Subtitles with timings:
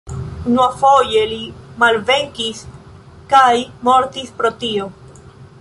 [0.51, 1.37] Unuafoje li
[1.83, 2.63] malvenkis
[3.35, 3.53] kaj
[3.91, 4.93] mortis pro tio.